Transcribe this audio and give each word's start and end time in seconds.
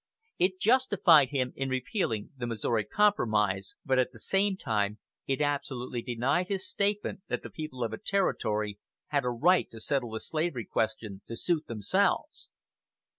It 0.39 0.59
justified 0.59 1.29
him 1.29 1.53
in 1.55 1.69
repealing 1.69 2.31
the 2.35 2.47
Missouri 2.47 2.85
Compromise, 2.85 3.75
but 3.85 3.99
at 3.99 4.11
the 4.11 4.17
same 4.17 4.57
time 4.57 4.97
it 5.27 5.41
absolutely 5.41 6.01
denied 6.01 6.47
his 6.47 6.67
statement 6.67 7.21
that 7.27 7.43
the 7.43 7.51
people 7.51 7.83
of 7.83 7.93
a 7.93 7.99
Territory 7.99 8.79
had 9.09 9.25
a 9.25 9.29
right 9.29 9.69
to 9.69 9.79
settle 9.79 10.09
the 10.09 10.19
slavery 10.19 10.65
question 10.65 11.21
to 11.27 11.35
suit 11.37 11.67
themselves. 11.67 12.49